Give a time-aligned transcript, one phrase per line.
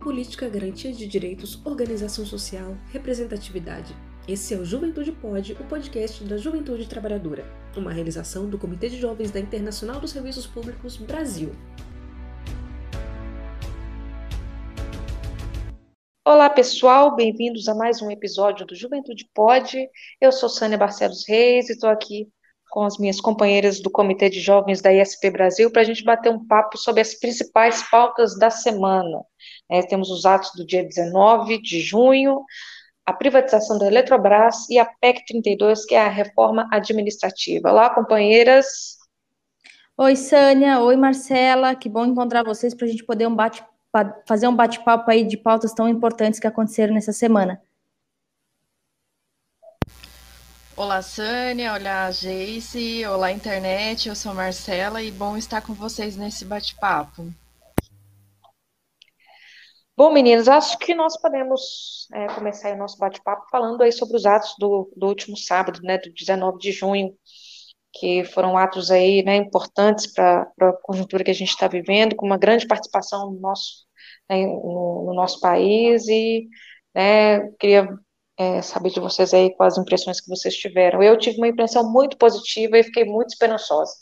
[0.00, 3.94] política, garantia de direitos, organização social, representatividade.
[4.26, 7.44] Esse é o Juventude Pode, o podcast da Juventude Trabalhadora,
[7.76, 11.52] uma realização do Comitê de Jovens da Internacional dos Serviços Públicos Brasil.
[16.24, 19.86] Olá pessoal, bem-vindos a mais um episódio do Juventude Pode.
[20.18, 22.26] Eu sou Sânia Barcelos Reis e estou aqui
[22.70, 26.30] com as minhas companheiras do Comitê de Jovens da ISP Brasil para a gente bater
[26.30, 29.22] um papo sobre as principais pautas da semana.
[29.68, 32.44] É, temos os atos do dia 19 de junho,
[33.04, 37.70] a privatização da Eletrobras e a PEC 32, que é a reforma administrativa.
[37.70, 38.98] Olá, companheiras.
[39.98, 40.80] Oi, Sânia.
[40.80, 41.74] Oi, Marcela.
[41.74, 43.62] Que bom encontrar vocês para a gente poder um bate,
[44.26, 47.60] fazer um bate-papo aí de pautas tão importantes que aconteceram nessa semana.
[50.82, 51.74] Olá, Sânia.
[51.74, 53.04] Olá, Jace.
[53.04, 54.08] Olá, internet.
[54.08, 57.30] Eu sou Marcela e bom estar com vocês nesse bate-papo.
[59.94, 64.24] Bom, meninas, acho que nós podemos é, começar o nosso bate-papo falando aí sobre os
[64.24, 67.14] atos do, do último sábado, né, do 19 de junho,
[67.92, 72.24] que foram atos aí, né, importantes para a conjuntura que a gente está vivendo, com
[72.24, 73.84] uma grande participação no nosso,
[74.30, 76.48] né, no, no, nosso país e,
[76.94, 77.86] né, queria
[78.40, 81.02] é, saber de vocês aí quais as impressões que vocês tiveram.
[81.02, 83.92] Eu tive uma impressão muito positiva e fiquei muito esperançosa.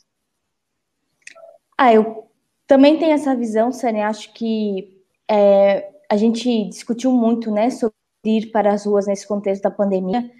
[1.77, 2.29] Ah, eu
[2.65, 4.07] também tenho essa visão, Sânia.
[4.07, 9.63] Acho que é, a gente discutiu muito, né, sobre ir para as ruas nesse contexto
[9.63, 10.31] da pandemia.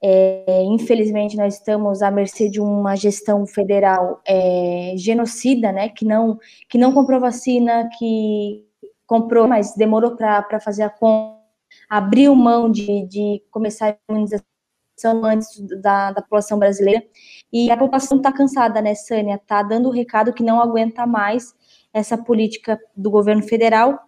[0.00, 6.38] É, infelizmente, nós estamos à mercê de uma gestão federal é, genocida, né, que não,
[6.68, 8.64] que não comprou vacina, que
[9.04, 11.37] comprou, mas demorou para fazer a compra
[11.88, 14.44] abriu mão de, de começar a imunização
[15.24, 17.02] antes da, da população brasileira.
[17.52, 19.36] E a população está cansada, né, Sânia?
[19.36, 21.54] Está dando o recado que não aguenta mais
[21.92, 23.98] essa política do governo federal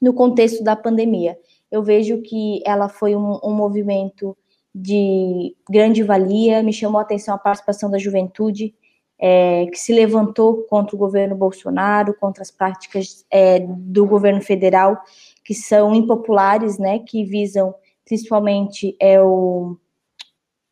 [0.00, 1.38] no contexto da pandemia.
[1.70, 4.36] Eu vejo que ela foi um, um movimento
[4.74, 8.74] de grande valia, me chamou a atenção a participação da juventude,
[9.18, 15.00] é, que se levantou contra o governo Bolsonaro, contra as práticas é, do governo federal
[15.44, 19.76] que são impopulares, né, que visam principalmente é o,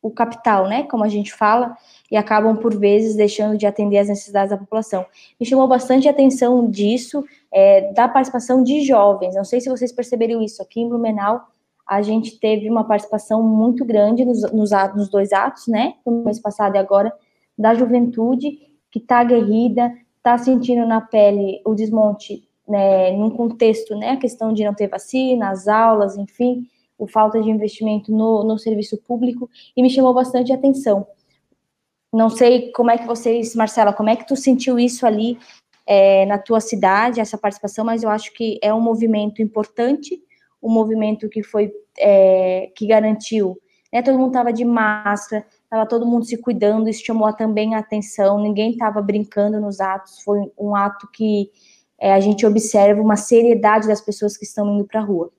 [0.01, 1.75] o capital, né, como a gente fala,
[2.09, 5.05] e acabam por vezes deixando de atender às necessidades da população.
[5.39, 9.35] Me chamou bastante a atenção disso, é, da participação de jovens.
[9.35, 11.41] Não sei se vocês perceberam isso aqui em Blumenau.
[11.87, 16.39] A gente teve uma participação muito grande nos, nos, nos dois atos, né, no mês
[16.39, 17.13] passado e agora,
[17.57, 24.11] da juventude que está aguerrida, está sentindo na pele o desmonte né, num contexto, né,
[24.11, 26.65] a questão de não ter vacina, as aulas, enfim,
[26.97, 31.05] o falta de investimento no, no serviço público, e me chamou bastante atenção.
[32.13, 35.37] Não sei como é que vocês, Marcela, como é que tu sentiu isso ali
[35.85, 40.21] é, na tua cidade, essa participação, mas eu acho que é um movimento importante,
[40.63, 43.57] um movimento que foi, é, que garantiu,
[43.91, 47.79] né, todo mundo estava de máscara, estava todo mundo se cuidando, isso chamou também a
[47.79, 51.49] atenção, ninguém estava brincando nos atos, foi um ato que
[52.01, 55.31] é, a gente observa uma seriedade das pessoas que estão indo para a rua.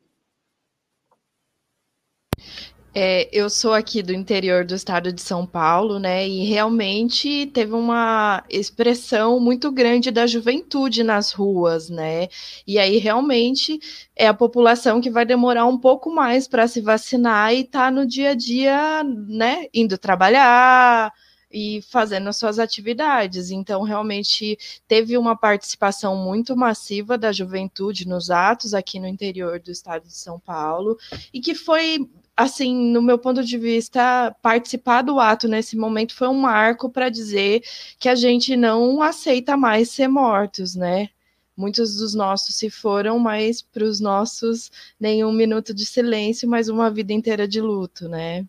[2.94, 6.28] É, eu sou aqui do interior do estado de São Paulo, né?
[6.28, 12.28] E realmente teve uma expressão muito grande da juventude nas ruas, né?
[12.66, 13.80] E aí realmente
[14.14, 18.06] é a população que vai demorar um pouco mais para se vacinar e tá no
[18.06, 19.66] dia a dia, né?
[19.72, 21.12] Indo trabalhar,
[21.52, 23.50] e fazendo as suas atividades.
[23.50, 24.58] Então, realmente
[24.88, 30.16] teve uma participação muito massiva da juventude nos atos aqui no interior do estado de
[30.16, 30.98] São Paulo
[31.32, 36.28] e que foi assim, no meu ponto de vista, participar do ato nesse momento foi
[36.28, 37.62] um marco para dizer
[37.98, 41.10] que a gente não aceita mais ser mortos, né?
[41.56, 46.90] Muitos dos nossos se foram, mas para os nossos, nenhum minuto de silêncio, mas uma
[46.90, 48.46] vida inteira de luto, né?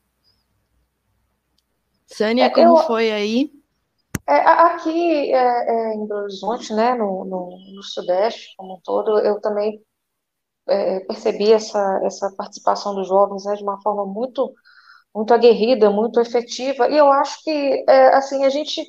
[2.13, 3.51] Sânia, é, como eu, foi aí?
[4.28, 9.19] É, aqui é, é, em Belo Horizonte, né, no, no, no, Sudeste como um todo,
[9.19, 9.81] eu também
[10.68, 14.54] é, percebi essa, essa participação dos jovens né, de uma forma muito,
[15.13, 18.81] muito aguerrida, muito efetiva, e eu acho que, é, assim, a gente,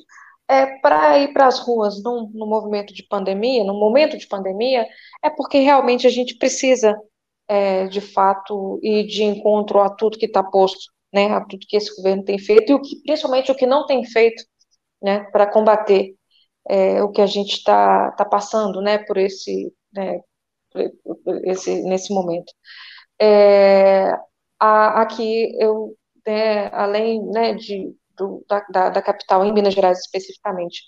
[0.47, 4.87] é, para ir para as ruas no no movimento de pandemia, no momento de pandemia,
[5.23, 6.95] é porque realmente a gente precisa,
[7.91, 11.95] de fato, ir de encontro a tudo que está posto né, a tudo que esse
[11.97, 14.43] governo tem feito e o que, principalmente o que não tem feito,
[15.03, 16.15] né, para combater
[16.69, 20.21] é, o que a gente está tá passando, né, por esse, né,
[21.45, 22.51] esse nesse momento.
[23.19, 24.11] É,
[24.59, 25.97] a, aqui eu,
[26.27, 30.81] né, além, né, de do, da, da, da capital em Minas Gerais especificamente,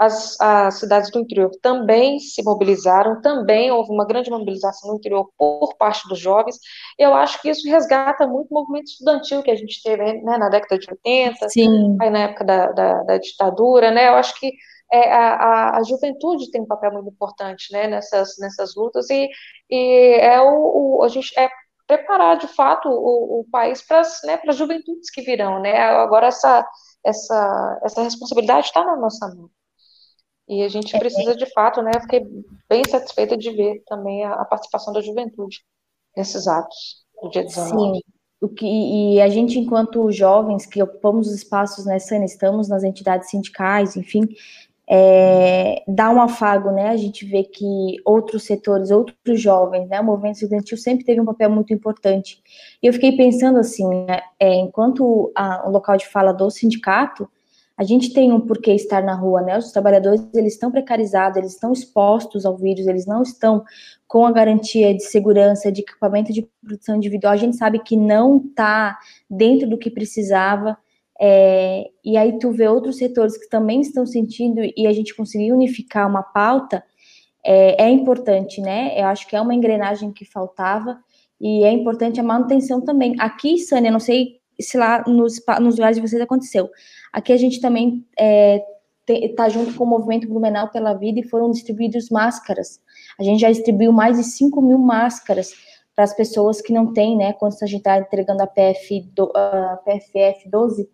[0.00, 5.30] as, as cidades do interior também se mobilizaram, também houve uma grande mobilização no interior
[5.36, 6.58] por parte dos jovens.
[6.98, 10.48] Eu acho que isso resgata muito o movimento estudantil que a gente teve né, na
[10.48, 11.98] década de 80, Sim.
[12.00, 14.08] aí na época da, da, da ditadura, né?
[14.08, 14.50] Eu acho que
[14.90, 19.28] é, a, a, juventude tem um papel muito importante né, nessas, nessas lutas e,
[19.68, 21.46] e é o, o, a gente é
[21.86, 25.78] preparar de fato o, o país para né, as juventudes que virão, né?
[25.78, 26.66] Agora essa
[27.04, 29.50] essa essa responsabilidade está na nossa mão
[30.50, 31.92] e a gente precisa de fato, né?
[32.00, 32.26] Fiquei
[32.68, 35.60] bem satisfeita de ver também a, a participação da juventude
[36.16, 37.70] nesses atos do dia 19.
[37.70, 38.00] Sim.
[38.40, 43.30] O que, e a gente, enquanto jovens que ocupamos os espaços né, estamos nas entidades
[43.30, 44.26] sindicais, enfim,
[44.88, 46.88] é, dá um afago, né?
[46.88, 50.00] A gente vê que outros setores, outros jovens, né?
[50.00, 52.42] O movimento estudantil sempre teve um papel muito importante.
[52.82, 55.32] E eu fiquei pensando assim, né, é, enquanto
[55.64, 57.30] o local de fala do sindicato,
[57.80, 59.56] a gente tem um porquê estar na rua, né?
[59.56, 63.64] Os trabalhadores, eles estão precarizados, eles estão expostos ao vírus, eles não estão
[64.06, 67.32] com a garantia de segurança, de equipamento de produção individual.
[67.32, 68.98] A gente sabe que não está
[69.30, 70.76] dentro do que precisava.
[71.18, 75.50] É, e aí tu vê outros setores que também estão sentindo e a gente conseguir
[75.50, 76.84] unificar uma pauta
[77.42, 78.92] é, é, importante, né?
[79.00, 80.98] Eu acho que é uma engrenagem que faltava
[81.40, 83.16] e é importante a manutenção também.
[83.18, 86.68] Aqui, Sânia, não sei se lá nos, nos lugares de vocês aconteceu.
[87.12, 88.04] Aqui a gente também
[89.08, 92.80] está é, junto com o Movimento Blumenau pela Vida e foram distribuídas máscaras.
[93.18, 95.52] A gente já distribuiu mais de 5 mil máscaras
[95.94, 97.32] para as pessoas que não têm, né?
[97.32, 100.88] Quando a gente está entregando a, PF, do, a PFF 12,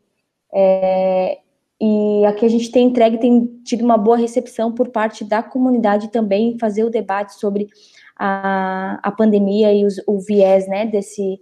[0.52, 1.38] é,
[1.80, 6.08] e aqui a gente tem entregue, tem tido uma boa recepção por parte da comunidade
[6.08, 7.68] também, fazer o debate sobre
[8.16, 11.38] a, a pandemia e os, o viés né, desse,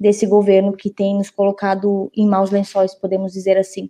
[0.00, 3.88] desse governo que tem nos colocado em maus lençóis, podemos dizer assim.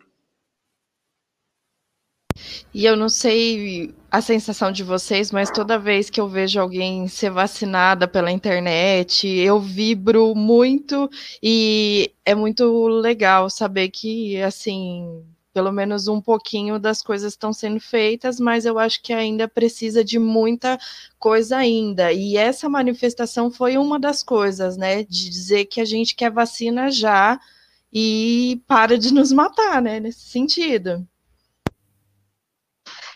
[2.72, 7.08] E eu não sei a sensação de vocês, mas toda vez que eu vejo alguém
[7.08, 11.10] ser vacinada pela internet, eu vibro muito
[11.42, 15.24] e é muito legal saber que, assim,
[15.58, 20.04] pelo menos um pouquinho das coisas estão sendo feitas, mas eu acho que ainda precisa
[20.04, 20.78] de muita
[21.18, 22.12] coisa ainda.
[22.12, 26.92] E essa manifestação foi uma das coisas, né, de dizer que a gente quer vacina
[26.92, 27.40] já
[27.92, 31.04] e para de nos matar, né, nesse sentido.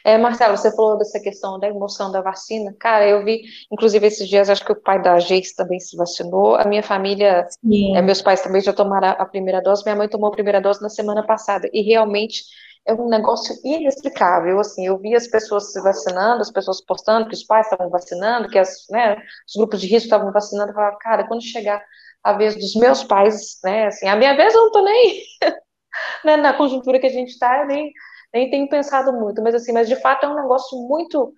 [0.05, 2.75] É, Marcelo, você falou dessa questão da emoção da vacina.
[2.79, 6.57] Cara, eu vi, inclusive esses dias, acho que o pai da Jace também se vacinou.
[6.57, 7.47] A minha família,
[7.95, 9.85] é, meus pais também já tomaram a primeira dose.
[9.85, 11.69] Minha mãe tomou a primeira dose na semana passada.
[11.73, 12.43] E realmente
[12.87, 14.59] é um negócio inexplicável.
[14.59, 18.49] Assim, eu vi as pessoas se vacinando, as pessoas postando que os pais estavam vacinando,
[18.49, 19.17] que as, né,
[19.47, 20.71] os grupos de risco estavam vacinando.
[20.71, 21.83] Eu falava, cara, quando chegar
[22.23, 25.23] a vez dos meus pais, né, assim, a minha vez eu não tô nem
[26.25, 27.93] né, na conjuntura que a gente está, eu nem
[28.33, 31.33] nem tenho pensado muito, mas assim, mas de fato é um negócio muito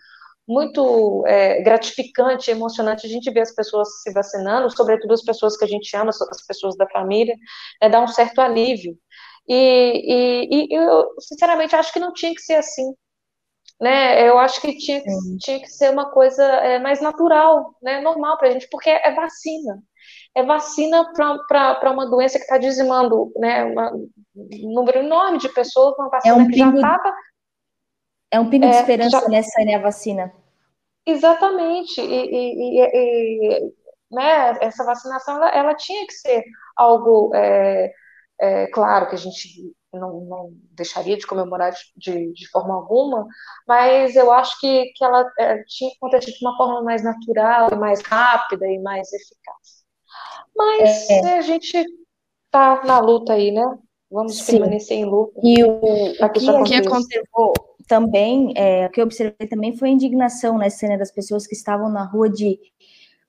[0.46, 5.64] muito é, gratificante, emocionante a gente ver as pessoas se vacinando, sobretudo as pessoas que
[5.64, 7.34] a gente ama, as pessoas da família,
[7.80, 8.94] é, dá um certo alívio.
[9.48, 12.94] E, e, e, eu, sinceramente, acho que não tinha que ser assim.
[13.80, 14.28] Né?
[14.28, 15.02] Eu acho que tinha,
[15.40, 18.00] tinha que ser uma coisa é, mais natural, né?
[18.00, 19.82] normal para a gente, porque é vacina
[20.34, 25.94] é vacina para uma doença que está dizimando né, uma, um número enorme de pessoas,
[25.96, 27.16] uma vacina é um que pingo, já estava.
[28.30, 30.32] É um pingo é, de esperança já, nessa né, a vacina.
[31.06, 32.00] Exatamente.
[32.00, 33.72] E, e, e, e
[34.10, 36.42] né, essa vacinação ela, ela, tinha que ser
[36.76, 37.32] algo.
[37.34, 37.92] É,
[38.40, 43.24] é, claro que a gente não, não, deixaria de comemorar de, de, forma alguma,
[43.68, 47.76] mas eu acho que, que ela é, tinha que acontecer de uma forma mais natural,
[47.78, 49.83] mais rápida e mais eficaz.
[50.56, 51.38] Mas é.
[51.38, 51.84] a gente
[52.50, 53.64] tá na luta aí, né?
[54.10, 54.52] Vamos Sim.
[54.52, 55.40] permanecer em luta.
[55.42, 57.52] E o, o que, que aconteceu
[57.86, 61.54] também, é, o que eu observei também foi a indignação na cena das pessoas que
[61.54, 62.58] estavam na rua de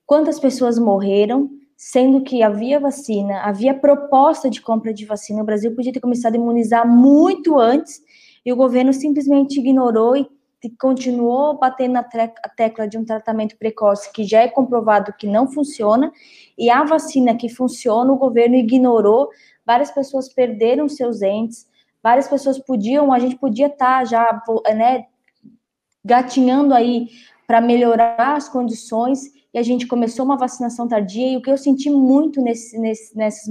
[0.05, 5.41] quantas pessoas morreram, sendo que havia vacina, havia proposta de compra de vacina.
[5.41, 8.01] O Brasil podia ter começado a imunizar muito antes
[8.45, 10.27] e o governo simplesmente ignorou e
[10.79, 16.11] continuou batendo na tecla de um tratamento precoce que já é comprovado que não funciona,
[16.57, 19.29] e a vacina que funciona, o governo ignorou,
[19.65, 21.67] várias pessoas perderam seus entes,
[22.01, 24.43] várias pessoas podiam, a gente podia estar tá já,
[24.75, 25.05] né,
[26.03, 27.09] gatinhando aí
[27.47, 31.57] para melhorar as condições, e a gente começou uma vacinação tardia, e o que eu
[31.57, 33.47] senti muito nesse, nesse, nessas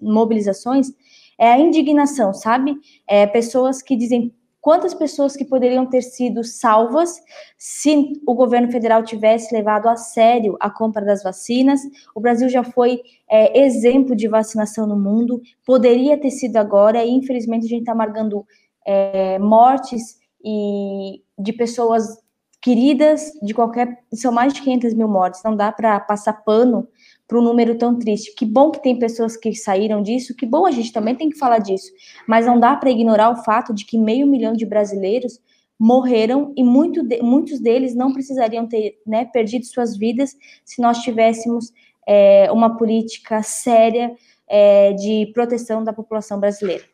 [0.00, 0.90] mobilizações
[1.38, 2.76] é a indignação, sabe?
[3.06, 4.32] É, pessoas que dizem,
[4.62, 7.20] quantas pessoas que poderiam ter sido salvas
[7.58, 11.80] se o governo federal tivesse levado a sério a compra das vacinas.
[12.14, 17.10] O Brasil já foi é, exemplo de vacinação no mundo, poderia ter sido agora, e
[17.10, 18.46] infelizmente a gente está amargando
[18.86, 22.22] é, mortes e de pessoas
[22.62, 23.98] queridas de qualquer.
[24.14, 26.86] São mais de 500 mil mortes, não dá para passar pano
[27.32, 28.34] para um número tão triste.
[28.34, 31.38] Que bom que tem pessoas que saíram disso, que bom a gente também tem que
[31.38, 31.90] falar disso,
[32.28, 35.40] mas não dá para ignorar o fato de que meio milhão de brasileiros
[35.80, 40.98] morreram e muito de, muitos deles não precisariam ter né, perdido suas vidas se nós
[40.98, 41.72] tivéssemos
[42.06, 44.14] é, uma política séria
[44.46, 46.84] é, de proteção da população brasileira.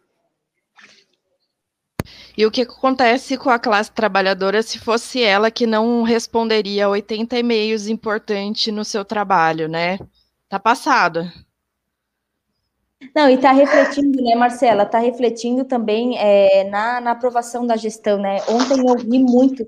[2.36, 7.36] E o que acontece com a classe trabalhadora se fosse ela que não responderia 80
[7.36, 9.98] e-mails importantes no seu trabalho, né?
[10.48, 11.30] Tá passado.
[13.14, 14.82] Não, e está refletindo, né, Marcela?
[14.82, 18.38] Está refletindo também é, na, na aprovação da gestão, né?
[18.48, 19.66] Ontem eu vi muito,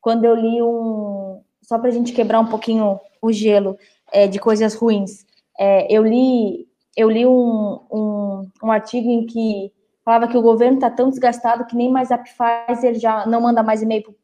[0.00, 1.40] quando eu li um.
[1.62, 3.76] Só para a gente quebrar um pouquinho o gelo
[4.12, 5.26] é, de coisas ruins.
[5.58, 9.72] É, eu li, eu li um, um, um artigo em que
[10.04, 13.62] falava que o governo está tão desgastado que nem mais a Pfizer já não manda
[13.62, 14.14] mais e-mail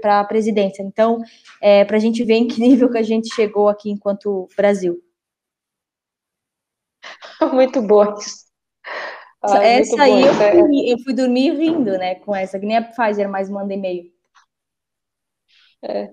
[0.00, 0.82] para a presidência.
[0.82, 1.20] Então,
[1.60, 5.02] é, para a gente ver em que nível que a gente chegou aqui enquanto Brasil.
[7.52, 8.14] Muito boa
[9.42, 12.82] ah, essa aí eu fui, eu fui, dormir rindo, né, com essa, que nem a
[12.82, 14.04] Pfizer mais manda e-mail.
[15.84, 16.10] É.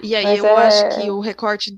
[0.00, 0.66] E aí Mas eu é...
[0.66, 1.74] acho que o recorte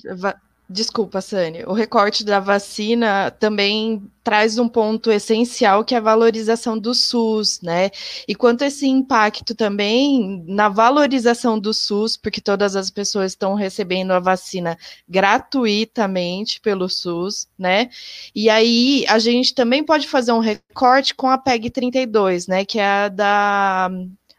[0.73, 1.69] Desculpa, Sânia.
[1.69, 7.61] O recorte da vacina também traz um ponto essencial que é a valorização do SUS,
[7.61, 7.91] né?
[8.29, 14.13] E quanto esse impacto também na valorização do SUS, porque todas as pessoas estão recebendo
[14.13, 17.91] a vacina gratuitamente pelo SUS, né?
[18.33, 22.65] E aí a gente também pode fazer um recorte com a PEG 32, né?
[22.65, 23.91] Que é a da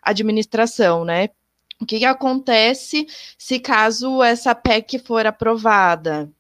[0.02, 1.28] administração, né?
[1.82, 3.08] O que, que acontece
[3.38, 6.32] se caso essa PEC for aprovada?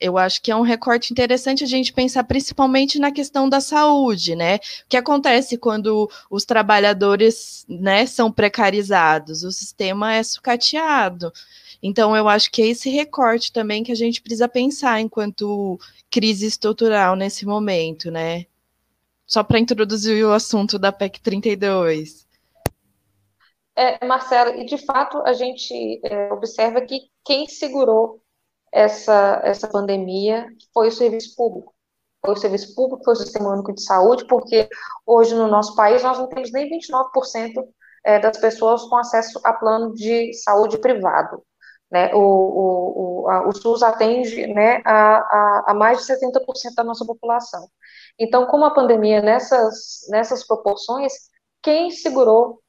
[0.00, 4.36] eu acho que é um recorte interessante a gente pensar principalmente na questão da saúde,
[4.36, 4.56] né?
[4.56, 9.42] O que acontece quando os trabalhadores né, são precarizados?
[9.42, 11.32] O sistema é sucateado.
[11.82, 15.78] Então, eu acho que é esse recorte também que a gente precisa pensar enquanto
[16.10, 18.46] crise estrutural nesse momento, né?
[19.26, 22.27] Só para introduzir o assunto da PEC 32.
[23.78, 28.20] É, Marcelo, e de fato a gente é, observa que quem segurou
[28.72, 31.72] essa, essa pandemia foi o serviço público.
[32.20, 34.68] Foi o serviço público, foi o Sistema Único de Saúde, porque
[35.06, 37.64] hoje no nosso país nós não temos nem 29%
[38.04, 41.40] é, das pessoas com acesso a plano de saúde privado.
[41.88, 42.12] Né?
[42.12, 46.82] O, o, o, a, o SUS atende né, a, a, a mais de 70% da
[46.82, 47.68] nossa população.
[48.18, 51.12] Então, como a pandemia nessas, nessas proporções,
[51.62, 52.60] quem segurou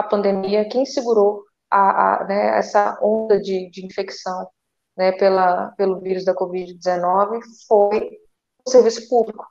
[0.00, 4.48] a pandemia, quem segurou a, a né, essa onda de, de infecção
[4.96, 8.18] né, pela, pelo vírus da Covid-19 foi
[8.66, 9.46] o serviço público,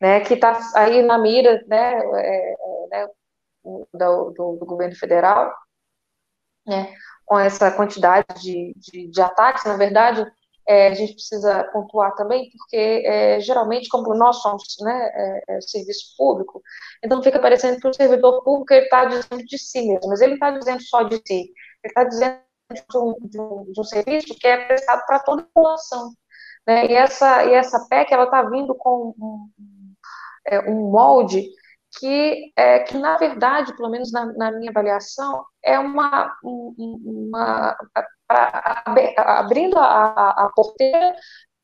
[0.00, 3.08] né, que está aí na mira né, é, é, né,
[3.64, 3.86] do,
[4.30, 5.52] do, do, governo federal,
[6.66, 6.94] né,
[7.24, 10.24] com essa quantidade de, de, de ataques, na verdade,
[10.72, 15.60] é, a gente precisa pontuar também, porque é, geralmente, como nós somos né, é, é
[15.60, 16.62] serviço público,
[17.04, 20.50] então fica parecendo que o servidor público está dizendo de si mesmo, mas ele está
[20.50, 21.52] dizendo só de si,
[21.84, 22.38] ele está dizendo
[22.72, 26.10] de um, de, um, de um, serviço que é prestado para toda a população.
[26.66, 26.86] Né?
[26.86, 29.48] E, essa, e essa PEC está vindo com um,
[30.46, 31.50] é, um molde
[31.98, 37.76] que, é, que, na verdade, pelo menos na, na minha avaliação, é uma, uma
[39.18, 41.14] abrindo a, a porteira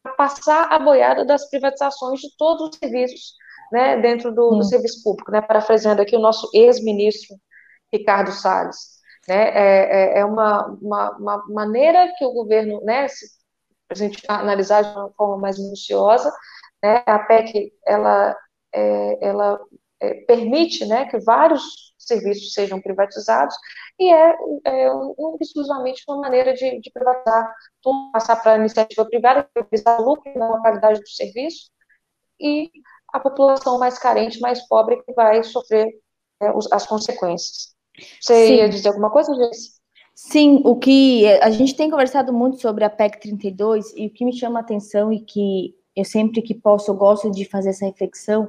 [0.03, 3.35] para passar a boiada das privatizações de todos os serviços
[3.73, 7.37] né, dentro do, do serviço público, né, parafraseando aqui o nosso ex-ministro
[7.93, 8.99] Ricardo Salles.
[9.29, 13.27] Né, é, é, é uma, uma, uma, maneira que o governo, né, se
[13.91, 16.33] a gente analisar de uma forma mais minuciosa,
[16.83, 18.37] né, a PEC, ela,
[18.73, 19.61] é, ela
[20.01, 23.55] é, permite né, que vários serviços sejam privatizados
[23.99, 29.05] e é, é um, exclusivamente uma maneira de, de privatizar, tudo passar para a iniciativa
[29.05, 31.71] privada, privatizar o lucro, não a qualidade do serviço,
[32.41, 32.71] e
[33.13, 35.89] a população mais carente, mais pobre, que vai sofrer
[36.41, 37.75] é, as consequências.
[38.21, 38.55] Você Sim.
[38.55, 39.79] ia dizer alguma coisa, Jess?
[40.15, 44.25] Sim, o que a gente tem conversado muito sobre a PEC 32 e o que
[44.25, 47.87] me chama a atenção e que eu sempre que posso eu gosto de fazer essa
[47.87, 48.49] reflexão,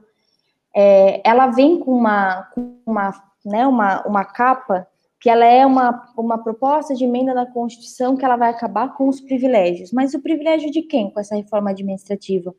[0.76, 3.12] é, ela vem com uma, com uma,
[3.46, 4.88] né, uma, uma capa
[5.20, 9.08] que ela é uma, uma proposta de emenda da Constituição que ela vai acabar com
[9.10, 9.92] os privilégios.
[9.92, 12.56] Mas o privilégio de quem com essa reforma administrativa?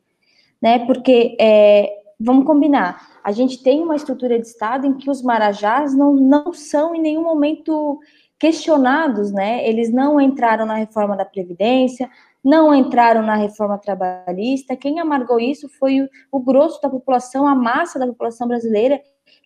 [0.61, 0.85] Né?
[0.85, 5.95] Porque, é, vamos combinar, a gente tem uma estrutura de Estado em que os marajás
[5.95, 7.99] não, não são em nenhum momento
[8.37, 9.67] questionados, né?
[9.67, 12.09] Eles não entraram na reforma da Previdência,
[12.43, 14.75] não entraram na reforma trabalhista.
[14.75, 18.99] Quem amargou isso foi o, o grosso da população, a massa da população brasileira,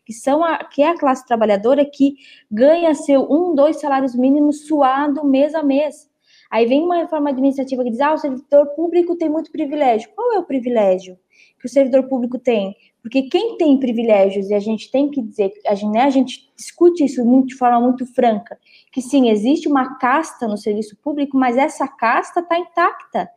[0.05, 2.15] que são a, que é a classe trabalhadora que
[2.51, 6.09] ganha seu um, dois salários mínimos suado mês a mês.
[6.51, 10.09] Aí vem uma reforma administrativa que diz: ah, o servidor público tem muito privilégio.
[10.15, 11.17] Qual é o privilégio
[11.59, 12.75] que o servidor público tem?
[13.05, 16.51] Porque quem tem privilégios, e a gente tem que dizer, a gente, né, a gente
[16.57, 18.57] discute isso muito, de forma muito franca,
[18.91, 23.29] que sim, existe uma casta no serviço público, mas essa casta está intacta.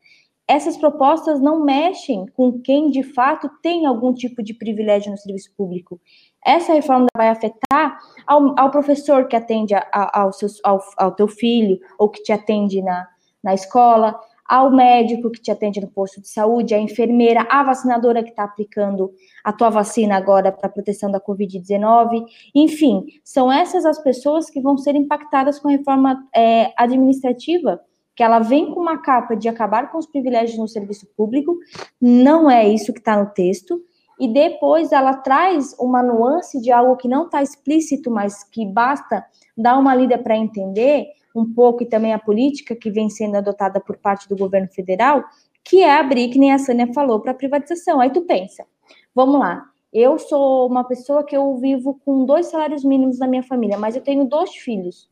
[0.48, 5.52] Essas propostas não mexem com quem de fato tem algum tipo de privilégio no serviço
[5.54, 6.00] público.
[6.44, 11.12] Essa reforma vai afetar ao, ao professor que atende a, a, ao, seus, ao, ao
[11.14, 13.06] teu filho, ou que te atende na,
[13.42, 18.22] na escola, ao médico que te atende no posto de saúde, a enfermeira, a vacinadora
[18.22, 19.12] que está aplicando
[19.44, 22.24] a tua vacina agora para proteção da Covid-19.
[22.54, 27.78] Enfim, são essas as pessoas que vão ser impactadas com a reforma é, administrativa,
[28.18, 31.56] que ela vem com uma capa de acabar com os privilégios no serviço público,
[32.00, 33.80] não é isso que está no texto,
[34.18, 39.25] e depois ela traz uma nuance de algo que não está explícito, mas que basta
[39.56, 43.78] dar uma lida para entender, um pouco, e também a política que vem sendo adotada
[43.78, 45.22] por parte do governo federal,
[45.62, 48.00] que é abrir, que nem a Sânia falou, para privatização.
[48.00, 48.66] Aí tu pensa,
[49.14, 53.44] vamos lá, eu sou uma pessoa que eu vivo com dois salários mínimos na minha
[53.44, 55.08] família, mas eu tenho dois filhos.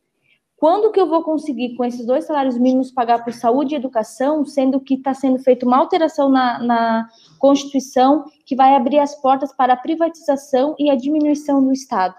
[0.57, 4.43] Quando que eu vou conseguir, com esses dois salários mínimos, pagar por saúde e educação,
[4.43, 9.55] sendo que está sendo feita uma alteração na, na Constituição que vai abrir as portas
[9.55, 12.15] para a privatização e a diminuição do Estado?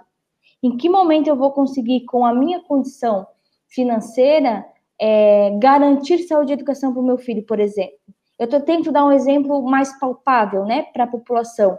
[0.63, 3.27] Em que momento eu vou conseguir, com a minha condição
[3.67, 4.65] financeira,
[5.01, 7.99] é, garantir saúde e educação para o meu filho, por exemplo.
[8.39, 11.77] Eu tô, tento dar um exemplo mais palpável, né, para a população.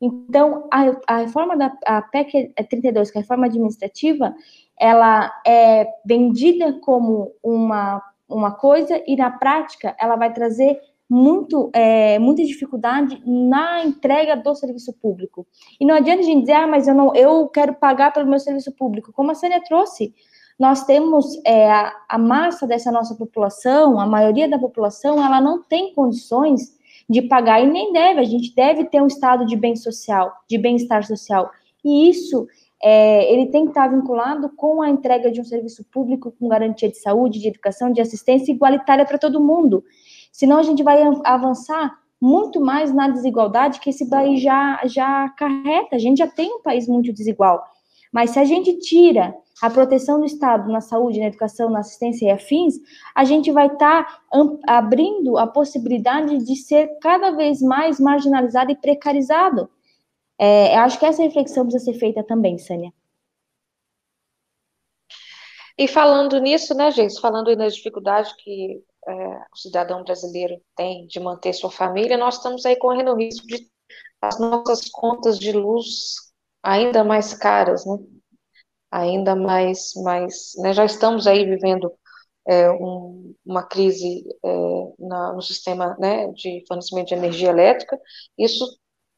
[0.00, 4.34] Então, a, a reforma da a PEC 32, que é a reforma administrativa,
[4.78, 12.18] ela é vendida como uma, uma coisa e, na prática, ela vai trazer muito, é,
[12.18, 15.46] muita dificuldade na entrega do serviço público.
[15.80, 18.40] E não adianta a gente dizer, ah, mas eu, não, eu quero pagar pelo meu
[18.40, 20.14] serviço público, como a Sânia trouxe
[20.58, 25.62] nós temos é, a, a massa dessa nossa população, a maioria da população, ela não
[25.62, 26.74] tem condições
[27.08, 28.20] de pagar e nem deve.
[28.20, 31.50] A gente deve ter um estado de bem social, de bem-estar social.
[31.84, 32.46] E isso
[32.82, 36.88] é, ele tem que estar vinculado com a entrega de um serviço público com garantia
[36.88, 39.84] de saúde, de educação, de assistência igualitária para todo mundo.
[40.32, 45.96] Senão a gente vai avançar muito mais na desigualdade que esse país já, já carreta.
[45.96, 47.62] A gente já tem um país muito desigual.
[48.14, 52.26] Mas se a gente tira a proteção do Estado na saúde, na educação, na assistência
[52.26, 52.76] e afins,
[53.12, 58.76] a gente vai estar tá abrindo a possibilidade de ser cada vez mais marginalizado e
[58.76, 59.68] precarizado.
[60.38, 62.92] É, acho que essa reflexão precisa ser feita também, Sânia.
[65.76, 69.12] E falando nisso, né, gente, falando nas dificuldades que é,
[69.52, 73.68] o cidadão brasileiro tem de manter sua família, nós estamos aí correndo o risco de
[74.22, 76.32] as nossas contas de luz
[76.64, 77.98] ainda mais caras, né?
[78.90, 81.92] ainda mais, mais né, já estamos aí vivendo
[82.46, 87.98] é, um, uma crise é, na, no sistema né, de fornecimento de energia elétrica,
[88.38, 88.64] isso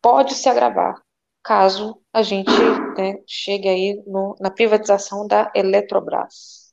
[0.00, 1.00] pode se agravar
[1.46, 2.50] caso a gente
[2.98, 6.66] né, chegue aí no, na privatização da Eletrobras.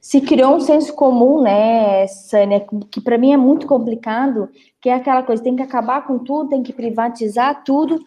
[0.00, 4.48] Se criou um senso comum, né, Sânia, que para mim é muito complicado,
[4.80, 7.98] que é aquela coisa, tem que acabar com tudo, tem que privatizar tudo,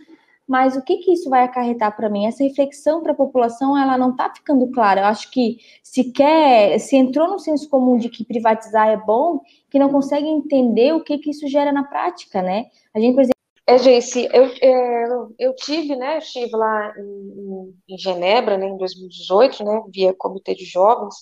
[0.52, 2.26] mas o que, que isso vai acarretar para mim?
[2.28, 5.00] Essa reflexão para a população, ela não está ficando clara.
[5.00, 9.40] Eu acho que se quer, se entrou no senso comum de que privatizar é bom,
[9.70, 12.66] que não consegue entender o que, que isso gera na prática, né?
[12.94, 15.06] A gente, por exemplo, é, Geice, eu, é,
[15.40, 20.66] eu tive, né, estive lá em, em, Genebra, né, em 2018, né, via Comitê de
[20.66, 21.16] Jovens,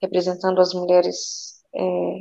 [0.00, 2.20] representando as mulheres é,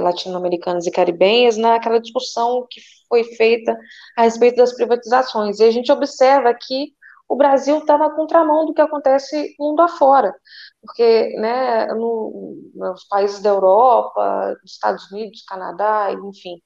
[0.00, 3.76] latino-americanas e caribenhas naquela discussão que foi feita
[4.16, 5.60] a respeito das privatizações.
[5.60, 6.92] E a gente observa que
[7.28, 10.34] o Brasil está na contramão do que acontece mundo afora,
[10.82, 16.60] porque né, no, nos países da Europa, Estados Unidos, Canadá, enfim,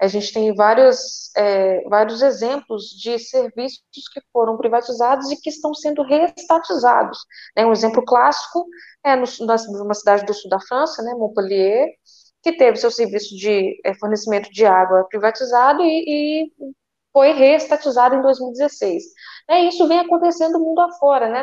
[0.00, 3.80] a gente tem vários, é, vários exemplos de serviços
[4.12, 7.18] que foram privatizados e que estão sendo reestatizados.
[7.56, 7.64] Né?
[7.64, 8.66] Um exemplo clássico
[9.02, 9.24] é no,
[9.72, 11.88] numa cidade do sul da França, né, Montpellier,
[12.46, 16.52] que teve seu serviço de é, fornecimento de água privatizado e, e
[17.12, 19.02] foi reestatizado em 2016.
[19.48, 21.40] É, isso vem acontecendo mundo afora, né?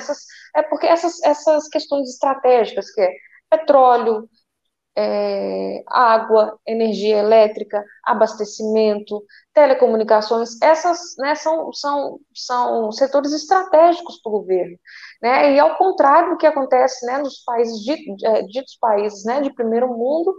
[0.55, 3.11] é porque essas, essas questões estratégicas, que é
[3.49, 4.29] petróleo,
[4.95, 14.39] é, água, energia elétrica, abastecimento, telecomunicações, essas né, são, são, são setores estratégicos para o
[14.39, 14.77] governo.
[15.21, 15.55] Né?
[15.55, 17.85] E ao contrário do que acontece né, nos países,
[18.23, 20.33] é, ditos países né, de primeiro mundo,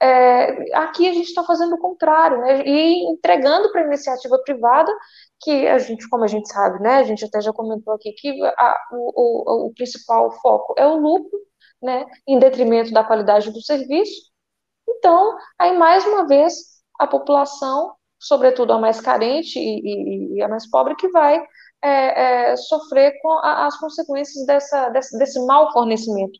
[0.00, 4.92] é, aqui a gente está fazendo o contrário, né, e entregando para a iniciativa privada
[5.40, 8.42] que a gente, como a gente sabe, né, a gente até já comentou aqui que
[8.44, 11.38] a, o, o, o principal foco é o lucro,
[11.82, 14.30] né, em detrimento da qualidade do serviço.
[14.88, 16.54] Então, aí mais uma vez
[16.98, 21.38] a população, sobretudo a mais carente e, e, e a mais pobre, que vai
[21.82, 26.38] é, é, sofrer com a, as consequências dessa, desse, desse mau fornecimento,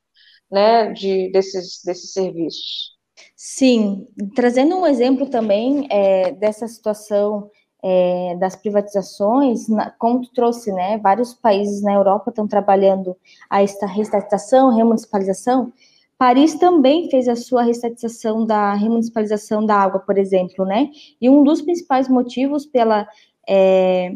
[0.51, 2.96] né, de, desses, desses serviços.
[3.35, 7.51] Sim, trazendo um exemplo também é, dessa situação
[7.83, 13.17] é, das privatizações, na, como tu trouxe, né, vários países na Europa estão trabalhando
[13.49, 15.73] a esta restatização, remunicipalização.
[16.19, 20.91] Paris também fez a sua restatização da remunicipalização da água, por exemplo, né?
[21.21, 23.07] E um dos principais motivos pela
[23.47, 24.15] é,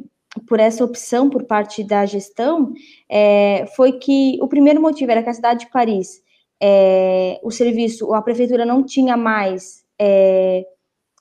[0.48, 2.72] por essa opção por parte da gestão
[3.08, 6.22] é, foi que o primeiro motivo era que a cidade de Paris,
[6.60, 10.66] é, o serviço, a prefeitura não tinha mais é,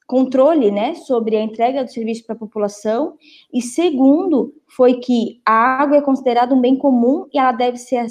[0.05, 3.15] controle né, sobre a entrega do serviço para a população,
[3.53, 8.05] e segundo, foi que a água é considerada um bem comum e ela deve ser,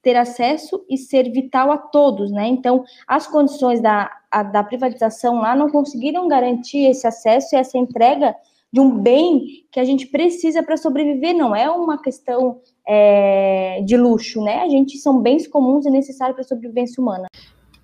[0.00, 2.46] ter acesso e ser vital a todos, né?
[2.48, 7.78] Então, as condições da, a, da privatização lá não conseguiram garantir esse acesso e essa
[7.78, 8.34] entrega
[8.72, 13.96] de um bem que a gente precisa para sobreviver, não é uma questão é, de
[13.96, 14.60] luxo, né?
[14.60, 17.26] A gente são bens comuns e necessários para a sobrevivência humana.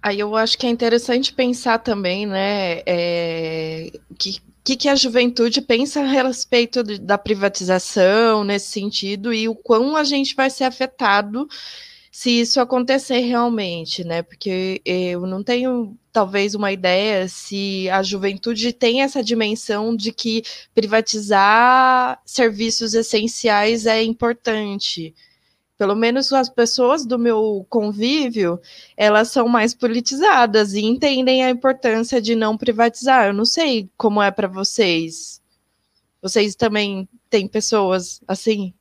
[0.02, 5.62] Aí eu acho que é interessante pensar também, né, é, que que, que a juventude
[5.62, 10.64] pensa a respeito de, da privatização nesse sentido e o quão a gente vai ser
[10.64, 11.48] afetado
[12.18, 14.22] se isso acontecer realmente, né?
[14.24, 20.42] Porque eu não tenho talvez uma ideia se a juventude tem essa dimensão de que
[20.74, 25.14] privatizar serviços essenciais é importante
[25.78, 28.60] pelo menos as pessoas do meu convívio,
[28.96, 33.28] elas são mais politizadas e entendem a importância de não privatizar.
[33.28, 35.40] Eu não sei como é para vocês.
[36.20, 38.74] Vocês também têm pessoas assim?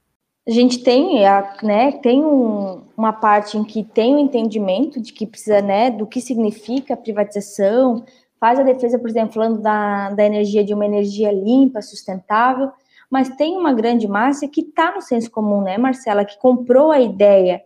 [0.47, 1.21] A gente tem,
[1.61, 6.07] né, tem um, uma parte em que tem o entendimento de que precisa, né, do
[6.07, 8.05] que significa a privatização,
[8.39, 12.71] faz a defesa, por exemplo, falando da, da energia de uma energia limpa, sustentável,
[13.09, 17.01] mas tem uma grande massa que está no senso comum, né, Marcela, que comprou a
[17.01, 17.61] ideia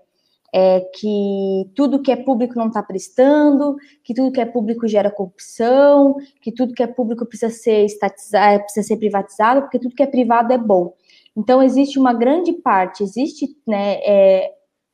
[0.53, 5.09] é, que tudo que é público não está prestando, que tudo que é público gera
[5.09, 10.07] corrupção, que tudo que é público precisa ser precisa ser privatizado, porque tudo que é
[10.07, 10.93] privado é bom.
[11.35, 14.53] Então existe uma grande parte, existe né, é,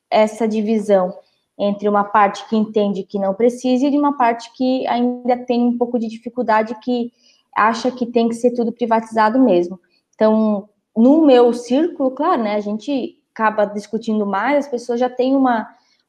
[0.10, 1.14] essa divisão
[1.58, 5.62] entre uma parte que entende que não precisa e de uma parte que ainda tem
[5.62, 7.12] um pouco de dificuldade que
[7.56, 9.80] acha que tem que ser tudo privatizado mesmo.
[10.14, 15.36] Então, no meu círculo, claro, né, a gente acaba discutindo mais, as pessoas já têm
[15.36, 15.68] uma,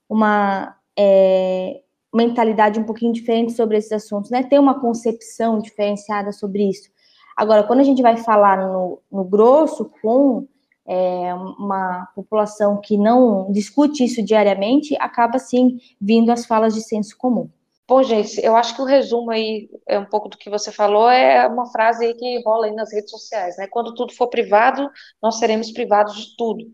[0.08, 1.80] uma é,
[2.14, 4.42] mentalidade um pouquinho diferente sobre esses assuntos, né?
[4.42, 6.90] Tem uma concepção diferenciada sobre isso.
[7.38, 10.48] Agora, quando a gente vai falar no, no grosso com
[10.84, 17.16] é, uma população que não discute isso diariamente, acaba sim vindo as falas de senso
[17.16, 17.48] comum.
[17.86, 21.08] Bom, gente, eu acho que o resumo aí, é um pouco do que você falou,
[21.08, 23.68] é uma frase aí que rola aí nas redes sociais, né?
[23.70, 24.90] Quando tudo for privado,
[25.22, 26.64] nós seremos privados de tudo.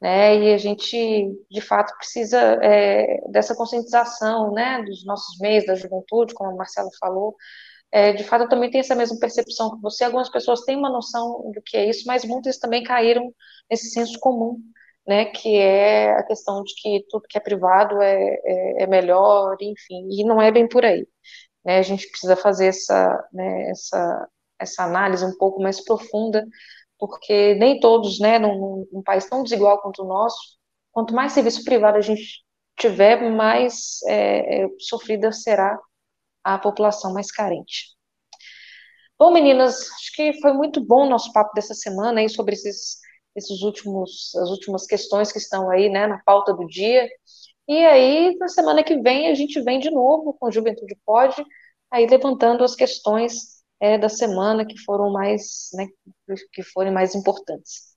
[0.00, 0.38] Né?
[0.38, 6.32] E a gente, de fato, precisa é, dessa conscientização, né, dos nossos meios, da juventude,
[6.32, 7.34] como a Marcela falou.
[7.94, 10.04] É, de fato, eu também tenho essa mesma percepção que você.
[10.04, 13.32] Algumas pessoas têm uma noção do que é isso, mas muitas também caíram
[13.70, 14.58] nesse senso comum
[15.06, 19.56] né, que é a questão de que tudo que é privado é, é, é melhor,
[19.60, 21.06] enfim, e não é bem por aí.
[21.64, 24.28] Né, a gente precisa fazer essa, né, essa,
[24.58, 26.46] essa análise um pouco mais profunda,
[26.98, 30.38] porque nem todos, né, num, num país tão desigual quanto o nosso,
[30.92, 32.42] quanto mais serviço privado a gente
[32.78, 35.78] tiver, mais é, é sofrida será
[36.44, 37.94] a população mais carente.
[39.18, 42.98] Bom, meninas, acho que foi muito bom o nosso papo dessa semana aí sobre esses
[43.34, 47.08] esses últimos, as últimas questões que estão aí, né, na pauta do dia.
[47.66, 51.44] E aí, na semana que vem, a gente vem de novo com Juventude Pode,
[51.90, 55.88] aí levantando as questões é, da semana que foram mais, né,
[56.52, 57.93] que forem mais importantes.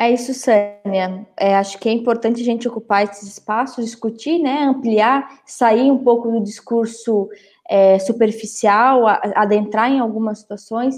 [0.00, 1.26] É isso, Sânia.
[1.36, 5.98] É, acho que é importante a gente ocupar esses espaços, discutir, né, ampliar, sair um
[5.98, 7.28] pouco do discurso
[7.68, 10.94] é, superficial, adentrar em algumas situações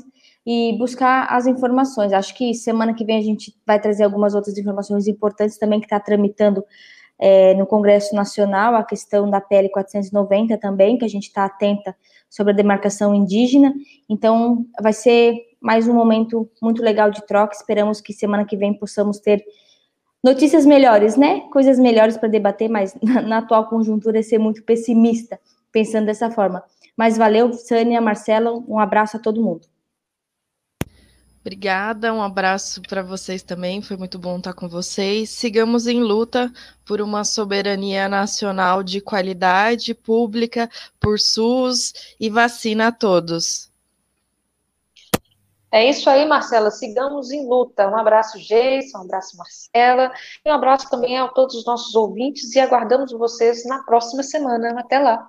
[0.47, 2.13] e buscar as informações.
[2.13, 5.87] Acho que semana que vem a gente vai trazer algumas outras informações importantes também que
[5.87, 6.63] está tramitando
[7.19, 11.97] é, no Congresso Nacional, a questão da PL 490 também, que a gente está atenta
[12.29, 13.73] sobre a demarcação indígena.
[14.11, 17.55] Então, vai ser mais um momento muito legal de troca.
[17.55, 19.45] Esperamos que semana que vem possamos ter
[20.23, 21.41] notícias melhores, né?
[21.53, 25.39] Coisas melhores para debater, mas na, atual conjuntura é ser muito pessimista
[25.71, 26.63] pensando dessa forma.
[26.97, 29.69] Mas valeu, Sânia, Marcelo, um abraço a todo mundo.
[31.41, 35.31] Obrigada, um abraço para vocês também, foi muito bom estar com vocês.
[35.31, 36.53] Sigamos em luta
[36.85, 40.69] por uma soberania nacional de qualidade pública,
[41.01, 43.70] por SUS e vacina a todos.
[45.73, 46.71] É isso aí, Marcela.
[46.71, 47.89] Sigamos em luta.
[47.89, 50.13] Um abraço, Geison, um abraço, Marcela,
[50.45, 54.81] e um abraço também a todos os nossos ouvintes e aguardamos vocês na próxima semana.
[54.81, 55.29] Até lá.